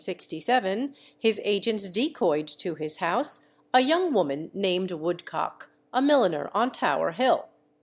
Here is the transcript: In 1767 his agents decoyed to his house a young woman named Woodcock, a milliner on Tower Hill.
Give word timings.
In 0.01 0.05
1767 0.05 0.95
his 1.19 1.39
agents 1.43 1.87
decoyed 1.87 2.47
to 2.47 2.73
his 2.73 2.97
house 2.97 3.45
a 3.71 3.81
young 3.81 4.11
woman 4.15 4.49
named 4.51 4.89
Woodcock, 4.89 5.69
a 5.93 6.01
milliner 6.01 6.49
on 6.55 6.71
Tower 6.71 7.11
Hill. 7.11 7.49